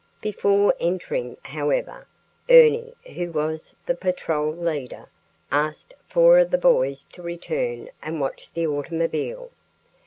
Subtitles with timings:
[0.19, 2.07] Before entering, however,
[2.49, 5.09] Ernie, who was the patrol leader,
[5.51, 9.51] asked four of the boys to return and watch the automobile.